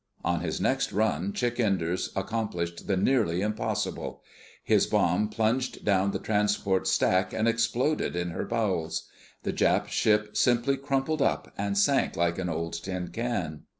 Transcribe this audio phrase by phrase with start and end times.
[0.25, 4.23] On his next run Chick Enders accomplished the nearly impossible.
[4.63, 9.07] His bomb plunged down the transport's stack and exploded in her bowels.
[9.43, 13.65] The Jap ship simply crumpled up and sank, like an old tin can.